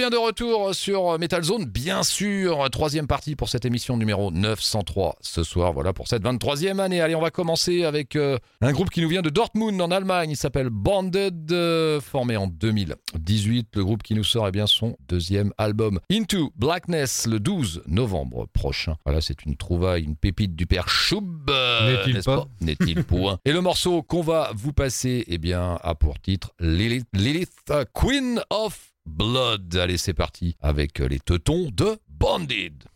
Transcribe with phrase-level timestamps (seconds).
[0.00, 5.16] Bien de retour sur Metal Zone, bien sûr, troisième partie pour cette émission numéro 903
[5.20, 7.02] ce soir, voilà pour cette 23e année.
[7.02, 10.30] Allez, on va commencer avec euh, un groupe qui nous vient de Dortmund en Allemagne,
[10.30, 13.68] il s'appelle Bonded, euh, formé en 2018.
[13.74, 18.46] Le groupe qui nous sort eh bien, son deuxième album Into Blackness le 12 novembre
[18.54, 18.96] prochain.
[19.04, 23.52] Voilà, c'est une trouvaille, une pépite du père Schub, euh, N'est-il pas N'est-il point Et
[23.52, 28.89] le morceau qu'on va vous passer, eh bien, a pour titre Lilith, Lilith, Queen of
[29.06, 29.76] Blood.
[29.76, 32.89] Allez, c'est parti avec les teutons de Bonded.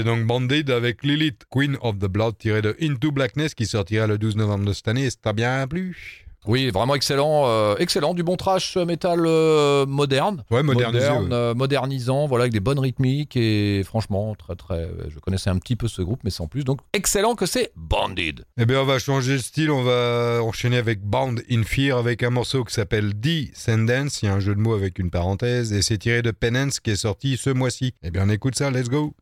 [0.00, 4.06] C'était donc Bandit avec Lilith, Queen of the Blood, tiré de Into Blackness, qui sortira
[4.06, 6.24] le 12 novembre de cette année, et ça bien plu.
[6.46, 10.42] Oui, vraiment excellent, euh, excellent, du bon trash metal euh, moderne.
[10.50, 11.28] Ouais, Moderne, ouais.
[11.32, 14.88] euh, modernisant, voilà, avec des bonnes rythmiques et franchement, très très.
[15.10, 16.64] Je connaissais un petit peu ce groupe, mais sans plus.
[16.64, 18.46] Donc excellent que c'est Banded.
[18.56, 22.22] Eh bien, on va changer de style, on va enchaîner avec Bound in Fear avec
[22.22, 24.22] un morceau qui s'appelle Descendance.
[24.22, 26.80] Il y a un jeu de mots avec une parenthèse et c'est tiré de Penance
[26.80, 27.92] qui est sorti ce mois-ci.
[28.02, 29.14] Eh bien, on écoute ça, let's go.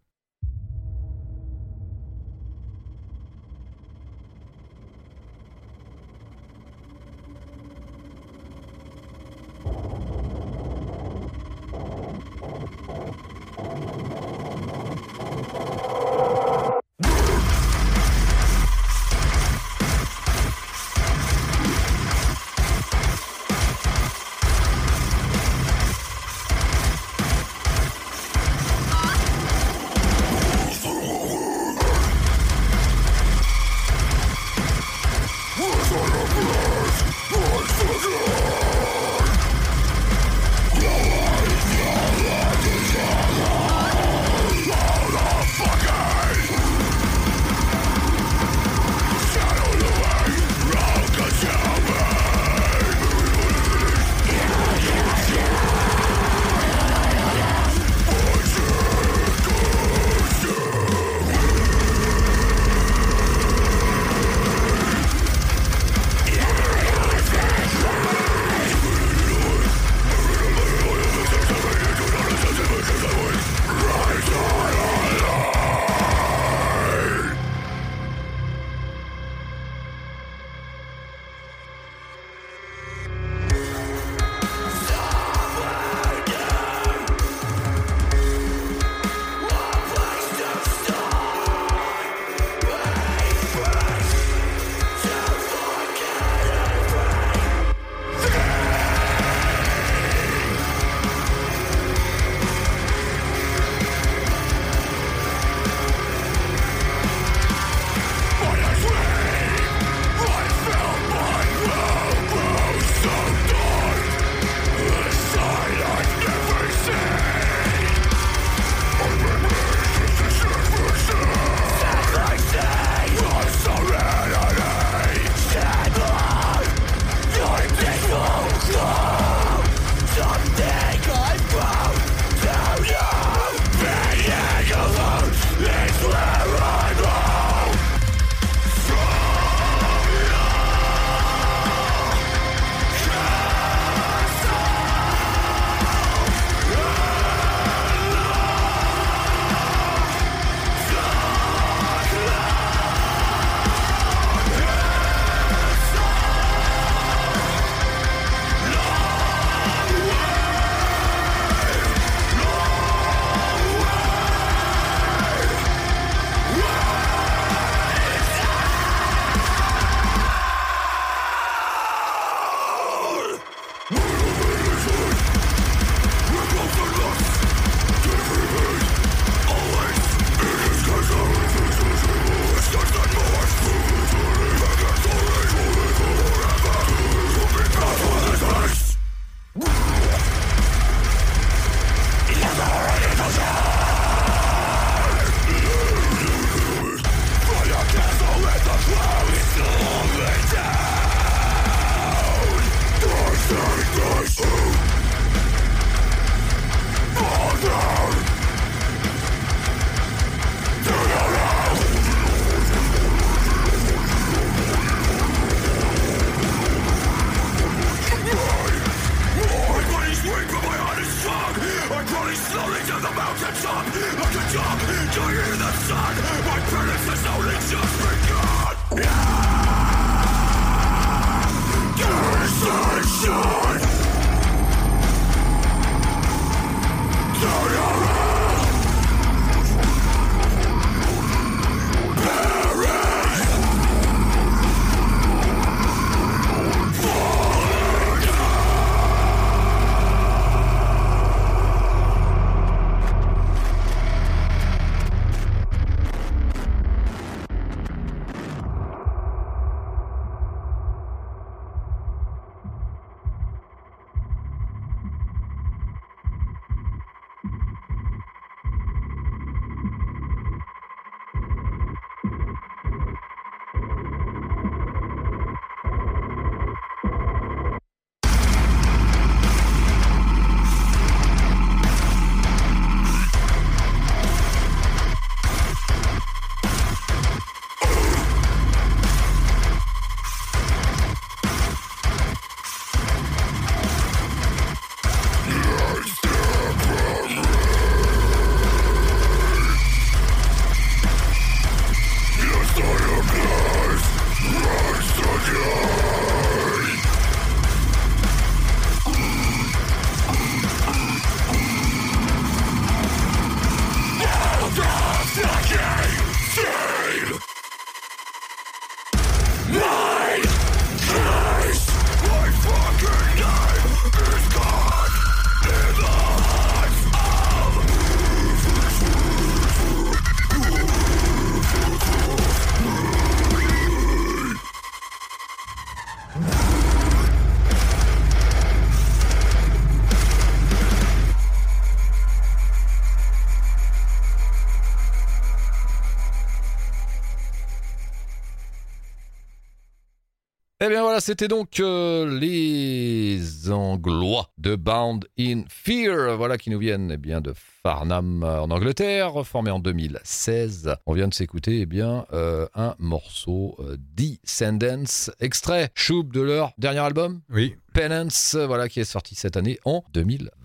[350.89, 356.79] Eh bien voilà, c'était donc euh, les Anglois de Bound in Fear, voilà qui nous
[356.79, 357.53] viennent eh bien de
[357.83, 360.95] Farnham euh, en Angleterre, formé en 2016.
[361.05, 366.73] On vient de s'écouter eh bien euh, un morceau euh, Descendants, extrait Choub de leur
[366.79, 367.77] dernier album Oui.
[367.93, 370.03] Penance, voilà qui est sorti cette année en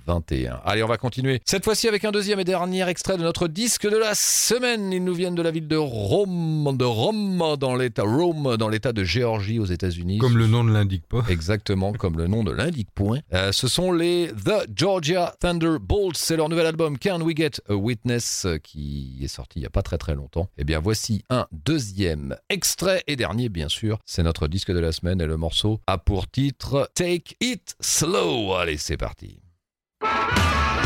[0.05, 0.61] 2021.
[0.65, 1.41] Allez, on va continuer.
[1.45, 4.91] Cette fois-ci avec un deuxième et dernier extrait de notre disque de la semaine.
[4.91, 8.93] Ils nous viennent de la ville de Rome, de Rome dans l'état Rome dans l'état
[8.93, 10.17] de Géorgie aux États-Unis.
[10.17, 11.23] Comme le nom ne l'indique pas.
[11.29, 13.19] Exactement, comme le nom ne l'indique point.
[13.33, 16.17] Euh, ce sont les The Georgia Thunderbolts.
[16.17, 19.67] C'est leur nouvel album Can We Get a Witness euh, qui est sorti il n'y
[19.67, 20.49] a pas très très longtemps.
[20.57, 23.99] Eh bien, voici un deuxième extrait et dernier, bien sûr.
[24.05, 28.53] C'est notre disque de la semaine et le morceau a pour titre Take It Slow.
[28.53, 29.42] Allez, c'est parti.
[30.03, 30.82] Thank you.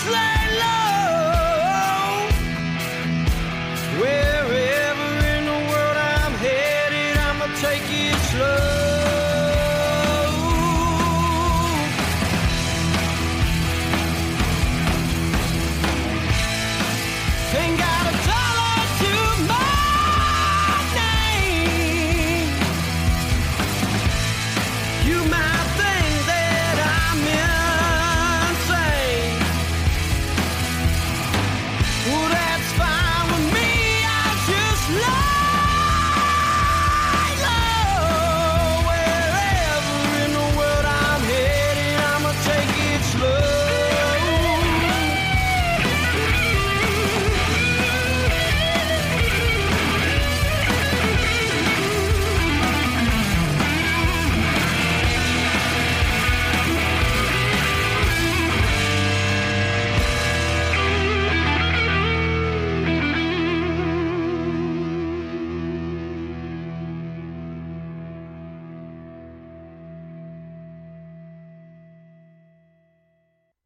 [0.00, 0.39] slave!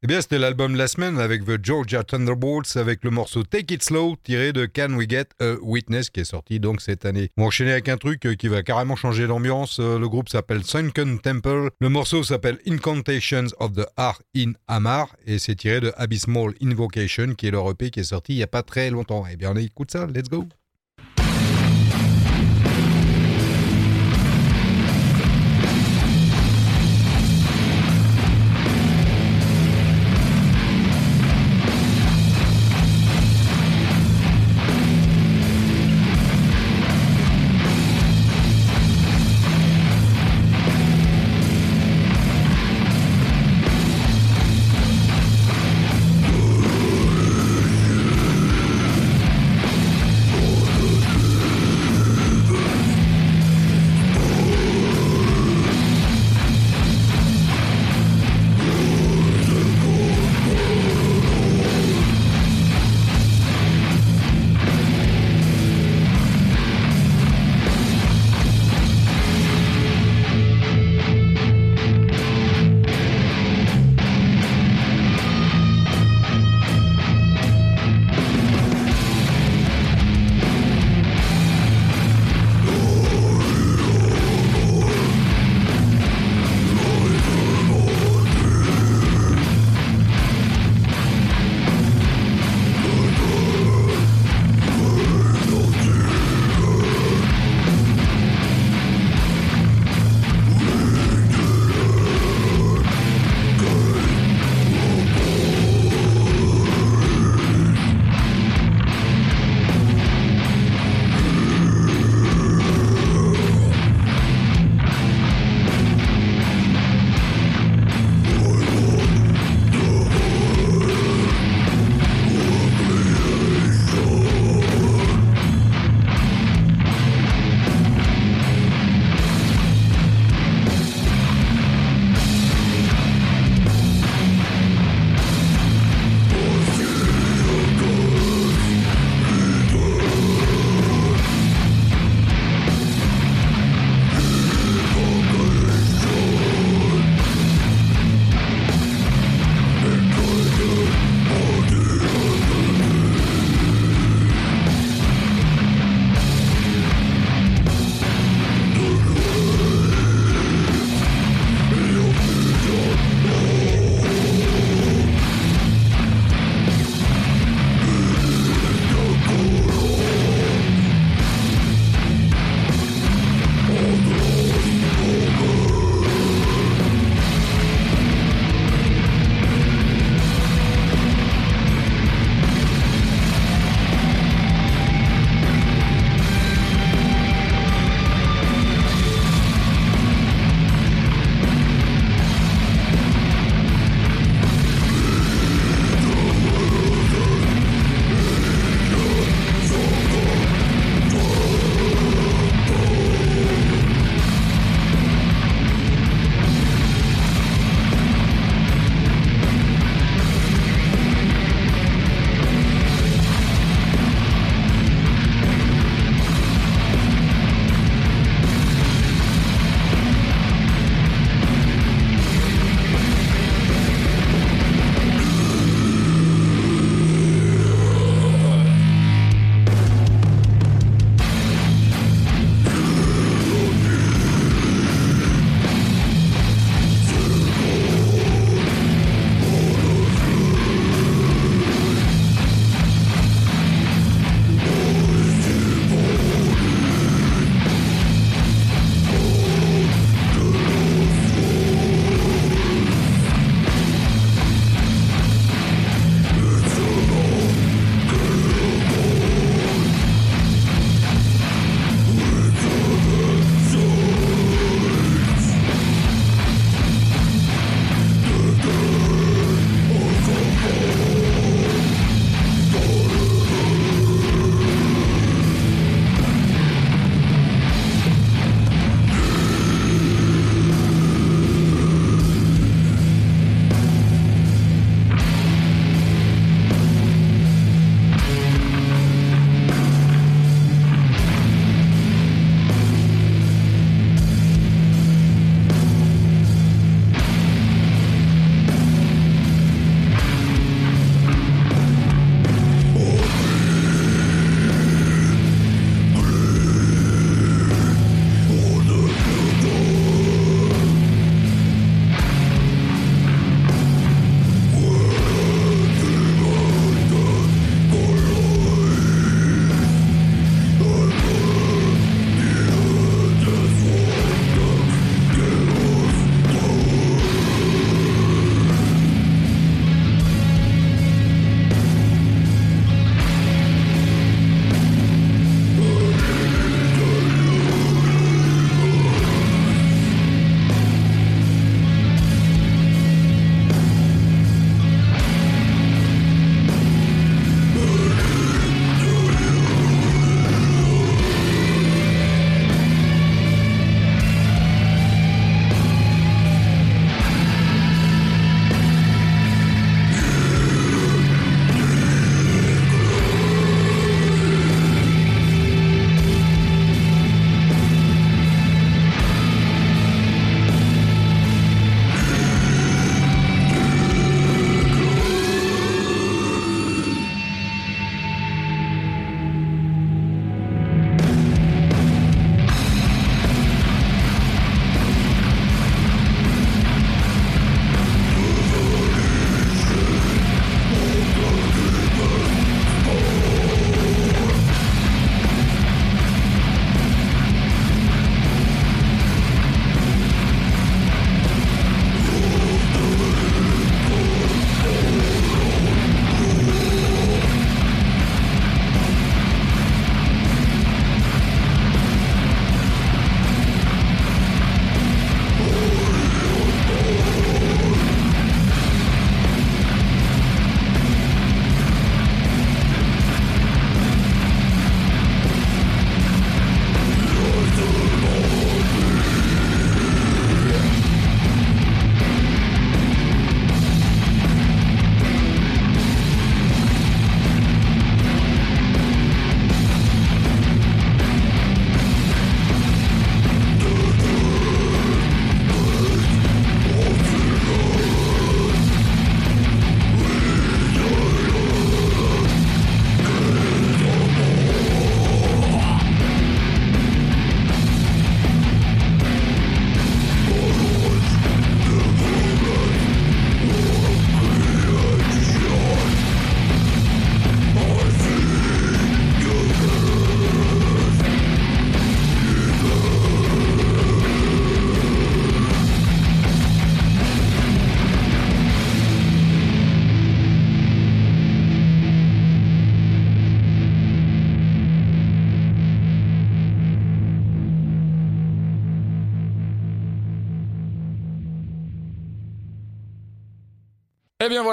[0.05, 3.73] Eh bien, c'était l'album de la semaine avec The Georgia Thunderbolts avec le morceau Take
[3.73, 7.31] It Slow tiré de Can We Get a Witness qui est sorti donc cette année.
[7.37, 9.79] On va avec un truc euh, qui va carrément changer l'ambiance.
[9.79, 11.71] Euh, Le groupe s'appelle Sunken Temple.
[11.79, 17.33] Le morceau s'appelle Incantations of the Heart in Amar et c'est tiré de Abysmal Invocation
[17.33, 19.25] qui est leur EP qui est sorti il n'y a pas très longtemps.
[19.27, 20.05] Eh bien, on écoute ça.
[20.05, 20.45] Let's go.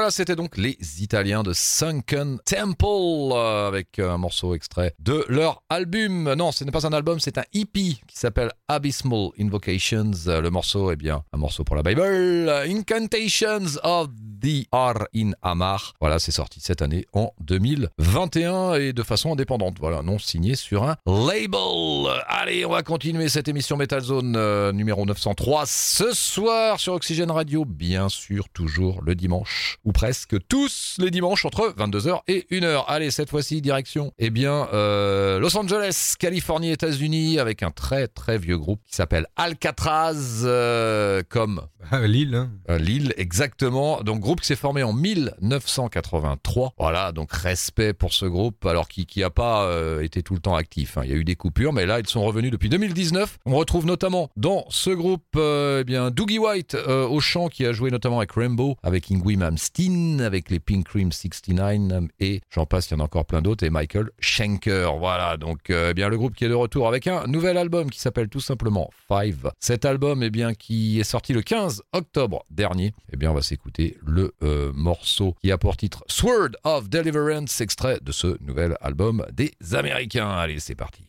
[0.02, 5.62] Voilà, c'était donc les Italiens de Sunken Temple euh, avec un morceau extrait de leur
[5.70, 6.34] album.
[6.34, 10.10] Non, ce n'est pas un album, c'est un EP qui s'appelle Abysmal Invocations.
[10.26, 12.02] Euh, Le morceau, eh bien, un morceau pour la Bible.
[12.02, 14.08] Incantations of
[14.42, 15.94] the Ar in Amar.
[16.00, 19.76] Voilà, c'est sorti cette année en 2021 et de façon indépendante.
[19.80, 22.22] Voilà, non signé sur un label.
[22.26, 27.30] Allez, on va continuer cette émission Metal Zone euh, numéro 903 ce soir sur Oxygène
[27.30, 32.84] Radio, bien sûr, toujours le dimanche, ou presque tous les dimanches entre 22h et 1h.
[32.88, 38.38] Allez, cette fois-ci, direction, eh bien, euh, Los Angeles, Californie, États-Unis, avec un très très
[38.38, 41.62] vieux groupe qui s'appelle Alcatraz, euh, comme
[42.02, 42.78] Lille, hein.
[42.78, 44.02] Lille, exactement.
[44.02, 46.74] Donc, groupe qui s'est formé en 1983.
[46.78, 50.40] Voilà, donc respect pour ce groupe, alors qui qui a pas euh, été tout le
[50.40, 50.98] temps actif.
[50.98, 51.02] hein.
[51.04, 53.38] Il y a eu des coupures, mais là, ils sont revenus depuis 2019.
[53.46, 57.66] On retrouve notamment dans ce groupe, euh, eh bien, Doogie White euh, au chant, qui
[57.66, 62.66] a joué notamment avec Rainbow, avec Ingrid Malmsteen, avec les Pink Cream 69, et j'en
[62.66, 64.96] passe, il y en a encore plein d'autres, et Michael Schenker.
[64.98, 68.00] Voilà, donc, eh bien, le groupe qui est de retour avec un nouvel album qui
[68.00, 69.50] s'appelle tout simplement Five.
[69.58, 73.42] Cet album, eh bien, qui est sorti le 15 octobre dernier, eh bien, on va
[73.42, 78.76] s'écouter le euh, morceau qui a pour titre Sword of Deliverance, extrait de ce nouvel
[78.80, 80.30] album des Américains.
[80.30, 81.02] Allez, c'est parti.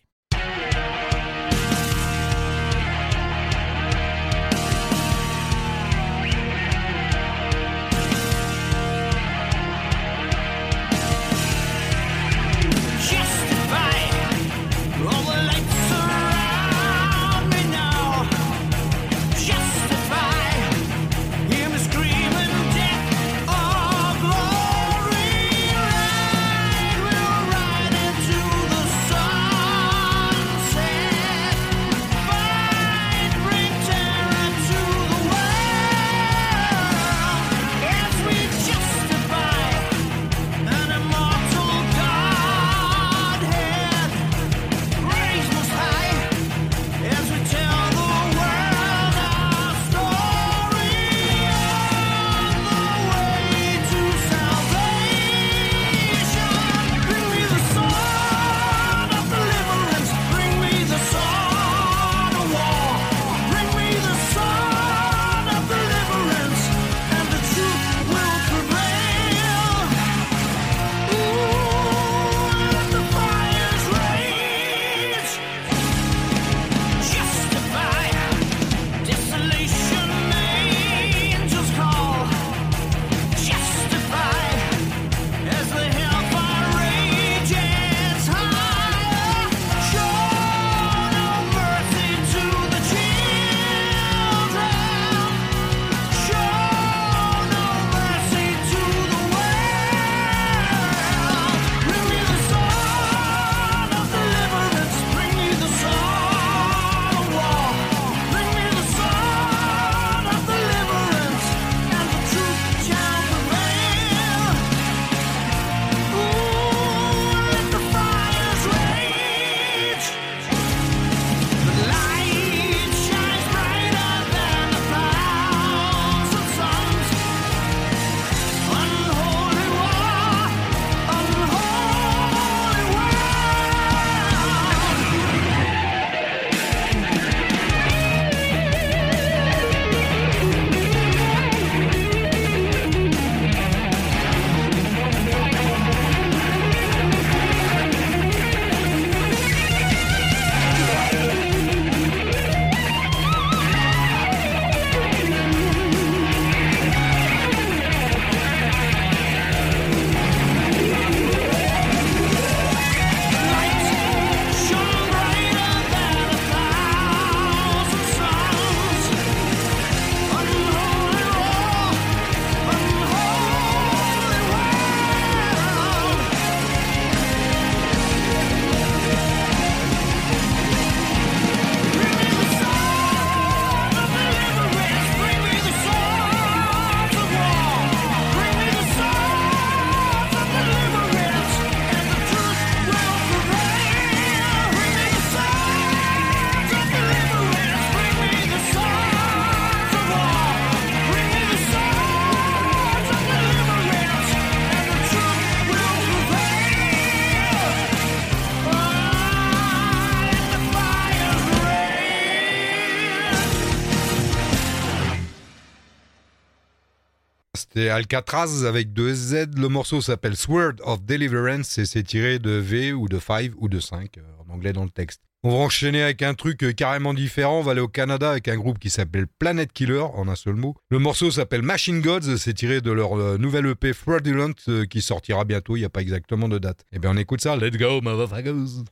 [217.75, 219.57] C'est Alcatraz avec deux Z.
[219.57, 223.67] Le morceau s'appelle Sword of Deliverance et c'est tiré de V ou de 5 ou
[223.67, 225.23] de 5 euh, en anglais dans le texte.
[225.41, 227.61] On va enchaîner avec un truc euh, carrément différent.
[227.61, 230.53] On va aller au Canada avec un groupe qui s'appelle Planet Killer en un seul
[230.53, 230.75] mot.
[230.91, 232.37] Le morceau s'appelle Machine Gods.
[232.37, 234.53] C'est tiré de leur euh, nouvelle EP Fraudulent
[234.87, 235.75] qui sortira bientôt.
[235.75, 236.85] Il n'y a pas exactement de date.
[236.91, 237.55] Eh bien, on écoute ça.
[237.55, 238.83] Let's go, motherfuckers.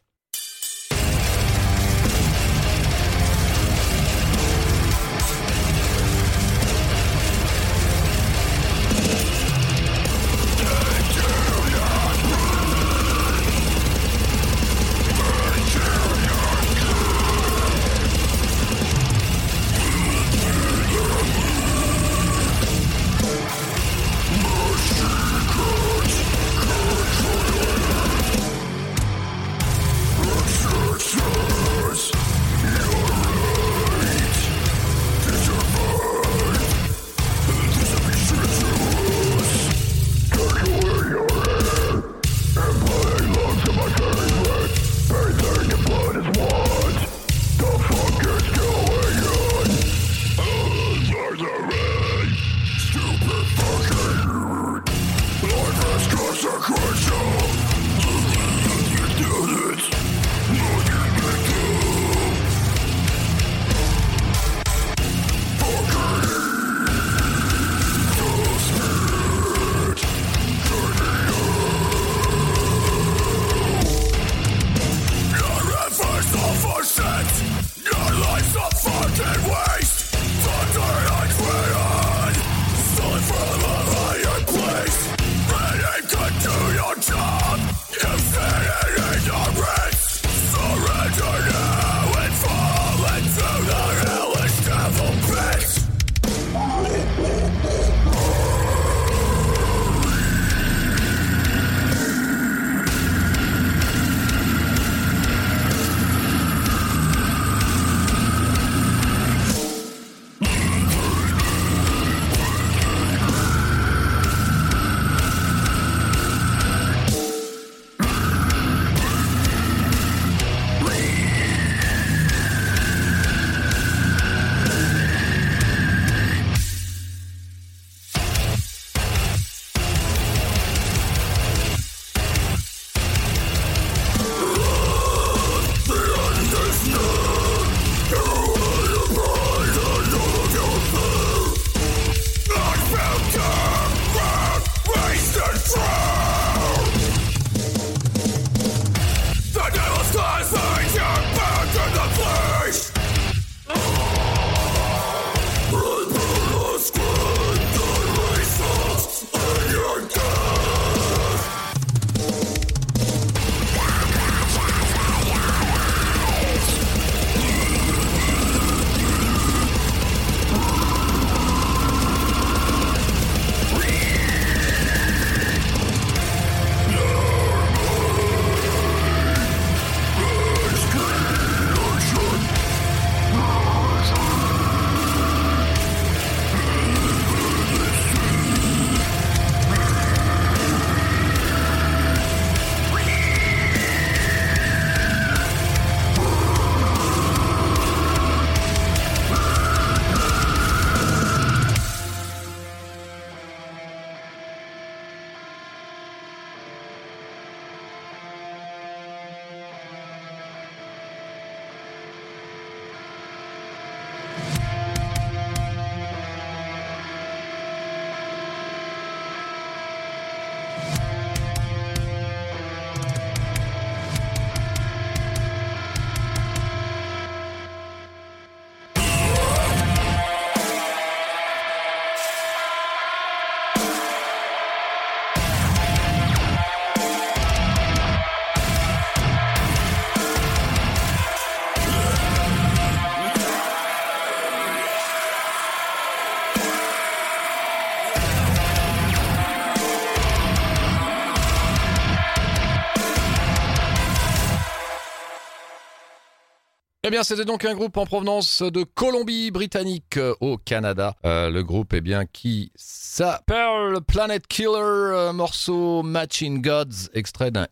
[257.12, 261.14] Bien, c'était donc un groupe en provenance de Colombie-Britannique euh, au Canada.
[261.26, 267.68] Euh, le groupe est bien qui s'appelle Planet Killer, euh, morceau Matching Gods, extrait d'un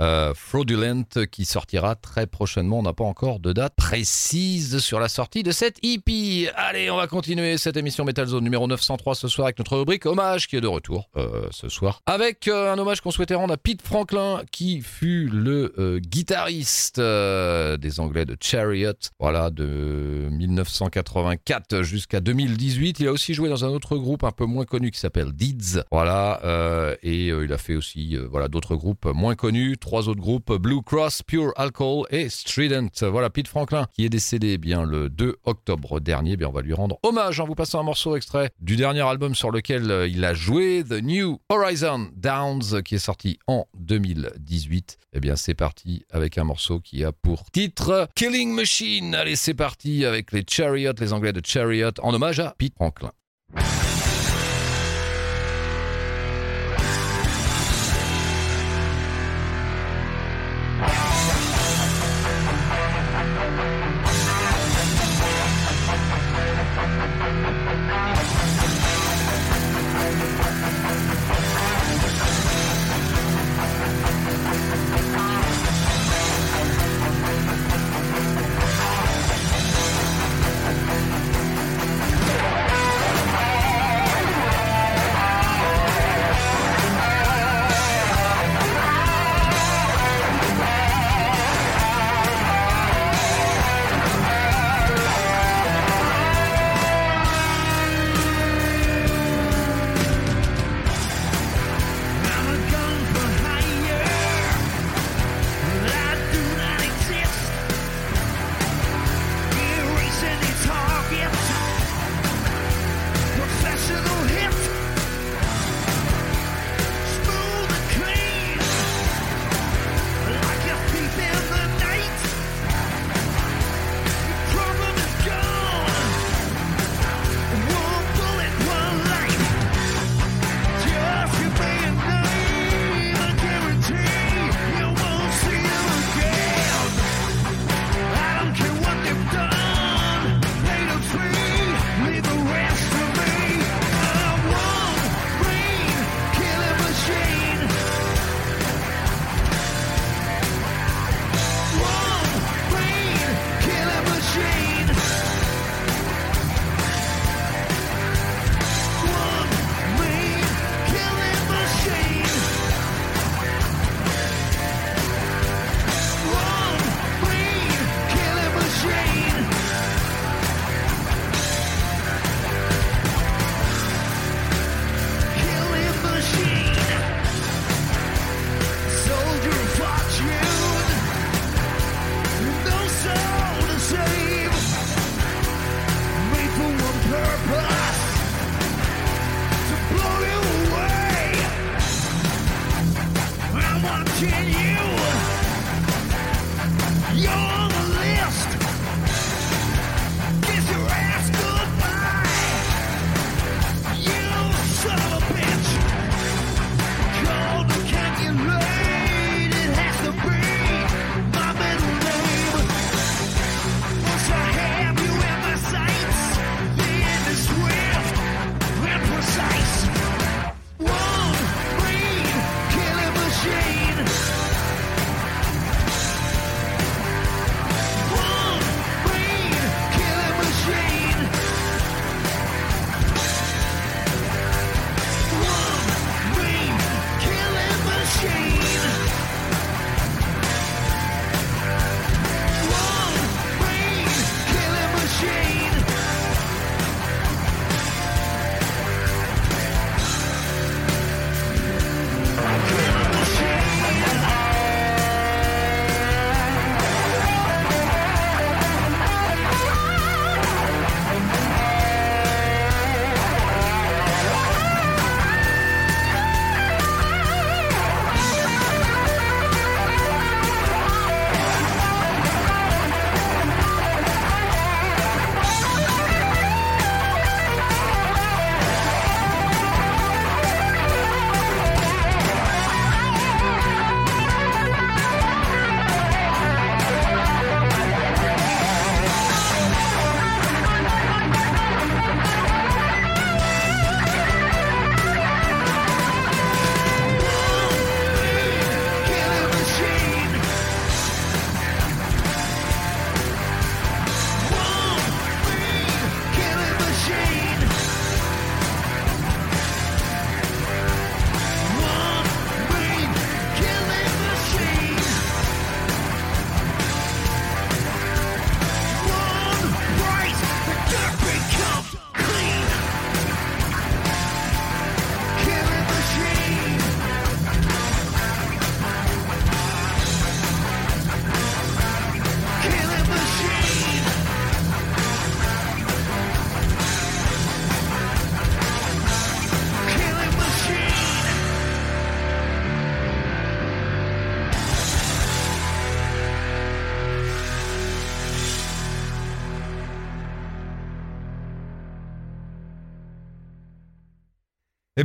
[0.00, 2.80] euh, Fraudulent qui sortira très prochainement.
[2.80, 6.50] On n'a pas encore de date précise sur la sortie de cette EP.
[6.56, 10.04] Allez, on va continuer cette émission Metal Zone numéro 903 ce soir avec notre rubrique
[10.04, 11.08] Hommage qui est de retour
[11.52, 12.02] ce soir.
[12.06, 18.24] Avec un hommage qu'on souhaitait rendre à Pete Franklin qui fut le guitariste des Anglais
[18.24, 18.36] de
[19.18, 23.00] Voilà, de 1984 jusqu'à 2018.
[23.00, 25.82] Il a aussi joué dans un autre groupe un peu moins connu qui s'appelle Deeds.
[25.90, 30.08] Voilà, euh, et euh, il a fait aussi euh, voilà d'autres groupes moins connus, trois
[30.08, 32.88] autres groupes Blue Cross, Pure Alcohol et Strident.
[33.02, 36.32] Voilà, Pete Franklin qui est décédé eh bien le 2 octobre dernier.
[36.32, 39.00] Eh Bien, on va lui rendre hommage en vous passant un morceau extrait du dernier
[39.00, 44.98] album sur lequel il a joué, The New Horizon Downs, qui est sorti en 2018.
[45.12, 49.14] Eh bien, c'est parti avec un morceau qui a pour titre Killing Machine.
[49.14, 53.10] Allez, c'est parti avec les Chariot, les Anglais de Chariot, en hommage à Pete Franklin.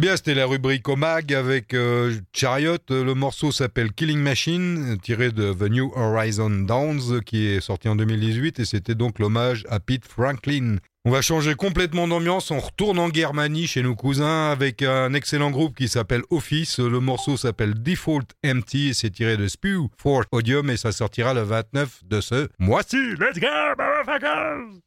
[0.05, 2.77] Bien, c'était la rubrique Omag avec euh, Chariot.
[2.91, 7.95] Le morceau s'appelle Killing Machine, tiré de The New Horizon Downs, qui est sorti en
[7.95, 10.75] 2018, et c'était donc l'hommage à Pete Franklin.
[11.05, 15.49] On va changer complètement d'ambiance, on retourne en Germanie chez nos cousins avec un excellent
[15.49, 16.77] groupe qui s'appelle Office.
[16.77, 21.33] Le morceau s'appelle Default Empty et c'est tiré de Spew for Odium et ça sortira
[21.33, 23.15] le 29 de ce mois-ci.
[23.19, 24.81] Let's go, motherfuckers!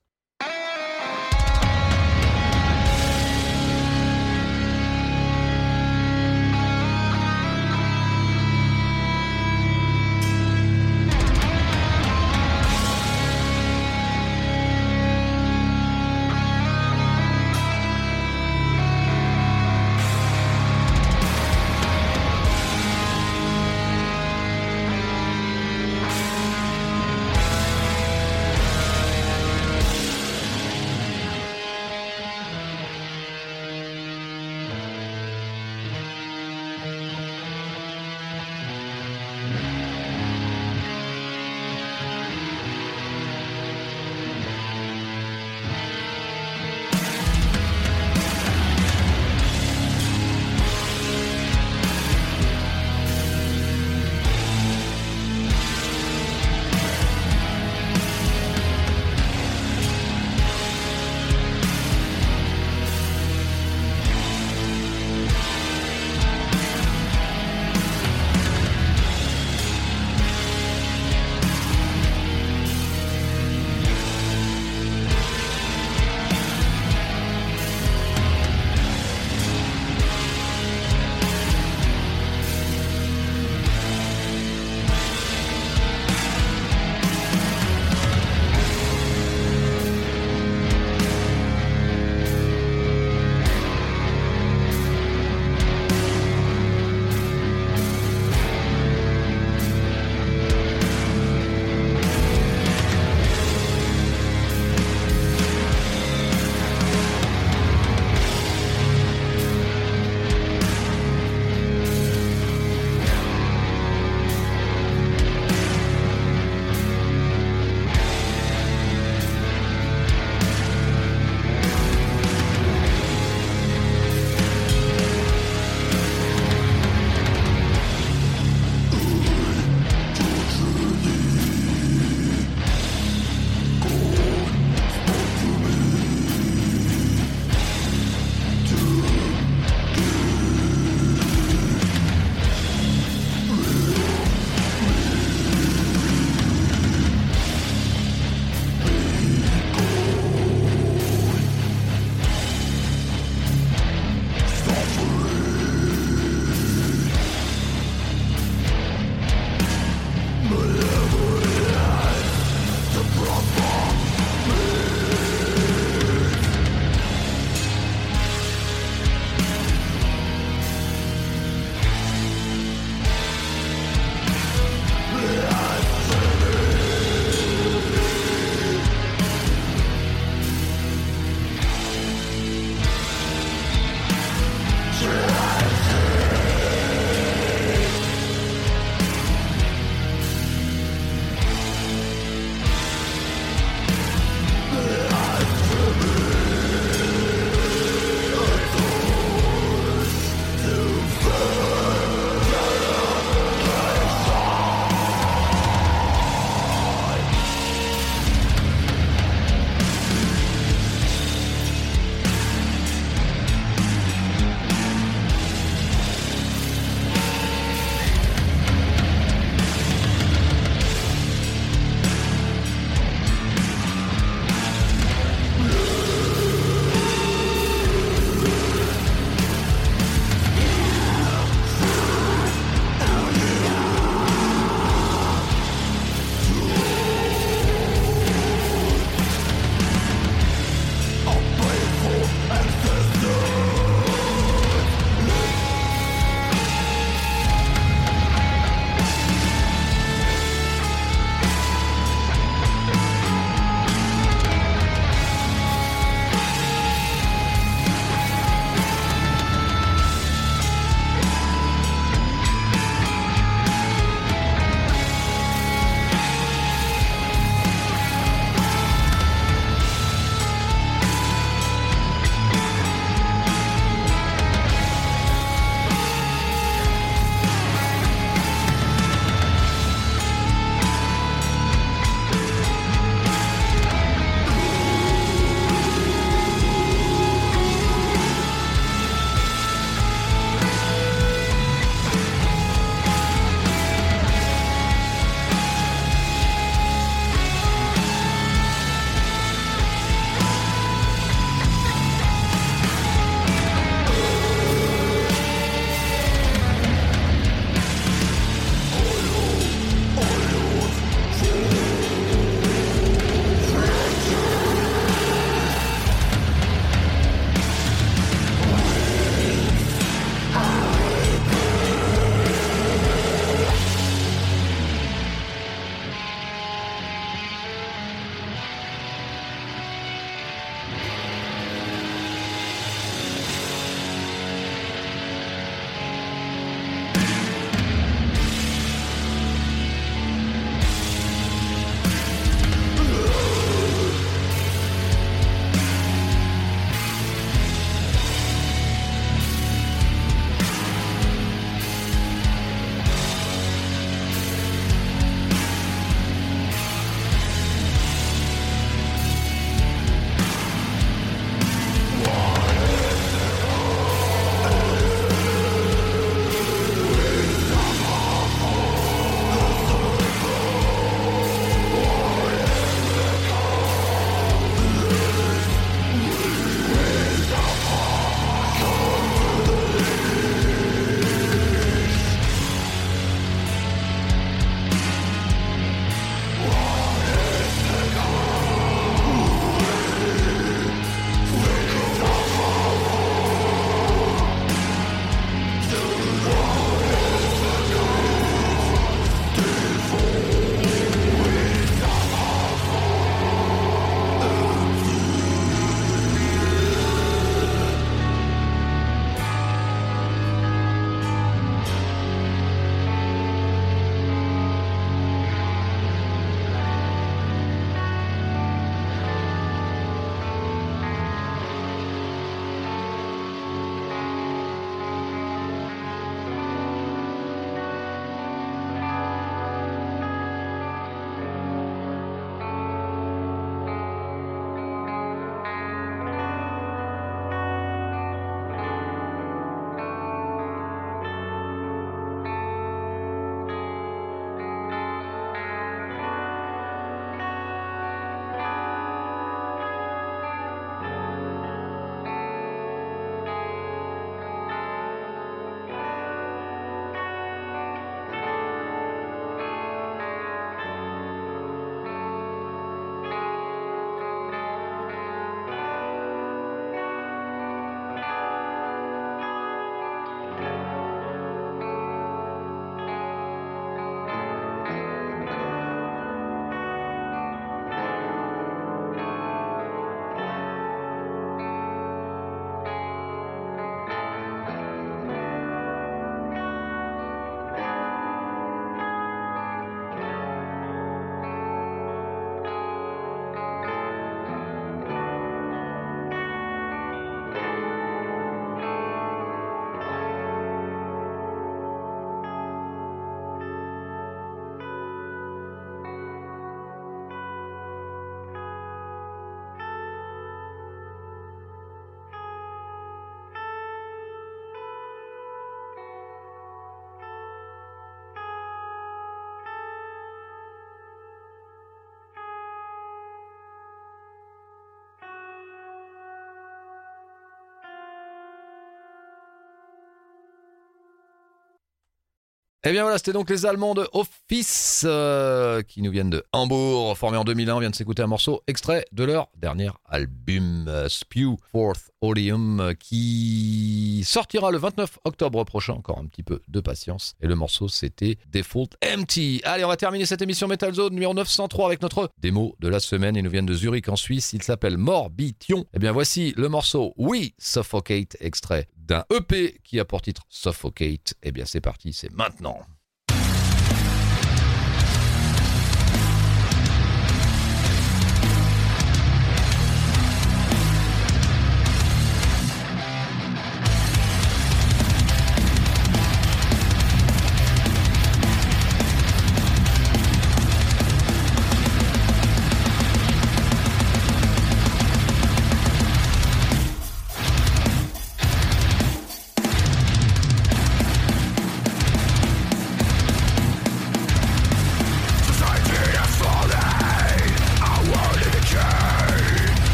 [532.89, 537.19] Eh bien voilà, c'était donc les Allemands de Office euh, qui nous viennent de Hambourg,
[537.19, 537.75] formés en 2001.
[537.75, 542.81] On vient de s'écouter un morceau extrait de leur dernier album, euh, Spew Fourth Oleum,
[542.81, 545.93] euh, qui sortira le 29 octobre prochain.
[545.93, 547.35] Encore un petit peu de patience.
[547.43, 549.61] Et le morceau, c'était Default Empty.
[549.65, 553.01] Allez, on va terminer cette émission Metal Zone numéro 903 avec notre démo de la
[553.01, 553.37] semaine.
[553.37, 554.55] Ils nous viennent de Zurich en Suisse.
[554.55, 555.85] Il s'appelle Morbition.
[555.93, 561.35] Eh bien voici le morceau We Suffocate, extrait d'un EP qui a pour titre Suffocate.
[561.43, 562.81] Eh bien c'est parti, c'est maintenant.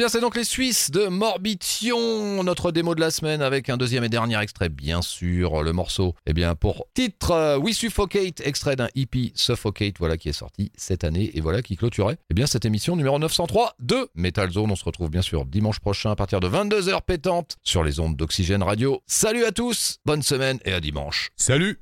[0.00, 4.02] Bien, c'est donc les Suisses de Morbition, notre démo de la semaine avec un deuxième
[4.02, 6.14] et dernier extrait, bien sûr, le morceau.
[6.24, 10.72] Eh bien, pour titre euh, We Suffocate, extrait d'un EP Suffocate, voilà qui est sorti
[10.74, 12.16] cette année et voilà qui clôturait.
[12.30, 14.70] Eh bien, cette émission numéro 903 de Metal Zone.
[14.70, 18.16] On se retrouve bien sûr dimanche prochain à partir de 22h pétantes sur les ondes
[18.16, 19.02] d'Oxygène Radio.
[19.06, 21.28] Salut à tous, bonne semaine et à dimanche.
[21.36, 21.78] Salut